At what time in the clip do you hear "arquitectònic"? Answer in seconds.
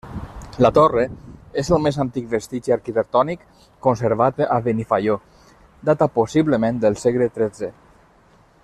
2.77-3.43